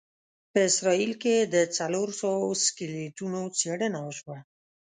[0.51, 4.37] په اسرایل کې د څلوروسوو سکلیټونو څېړنه وشوه.